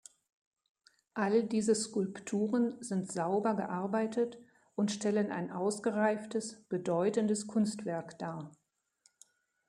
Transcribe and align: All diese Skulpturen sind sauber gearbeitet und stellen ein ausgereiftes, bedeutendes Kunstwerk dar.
All 1.15 1.43
diese 1.43 1.75
Skulpturen 1.75 2.81
sind 2.81 3.11
sauber 3.11 3.53
gearbeitet 3.53 4.39
und 4.73 4.91
stellen 4.91 5.31
ein 5.31 5.51
ausgereiftes, 5.51 6.63
bedeutendes 6.69 7.45
Kunstwerk 7.45 8.17
dar. 8.17 8.51